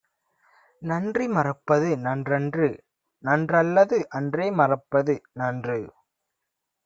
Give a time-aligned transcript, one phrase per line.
[0.81, 2.69] நன்றி மறப்பது நன்றன்று;
[3.23, 5.79] நன்றல்லது அன்றே மறப்பது நன்று.